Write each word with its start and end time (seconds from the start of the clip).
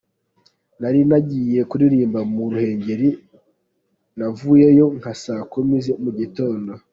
Nari 0.79 1.01
nagiye 1.09 1.59
kuririmba 1.69 2.19
mu 2.31 2.39
Ruhengeri, 2.51 3.09
navuyeyo 4.17 4.85
nka 4.99 5.13
saa 5.23 5.43
kumi 5.51 5.75
za 5.85 5.93
mugitondo. 6.03 6.71